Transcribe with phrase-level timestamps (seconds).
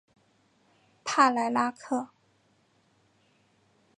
[1.05, 2.07] 帕莱拉克。